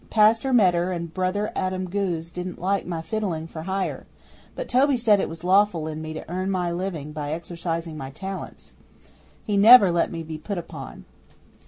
[0.09, 4.07] Pastor Meder and Brother Adam Goos didn't like my fiddling for hire,
[4.55, 8.09] but Toby said it was lawful in me to earn my living by exercising my
[8.09, 8.71] talents.
[9.43, 11.05] He never let me be put upon.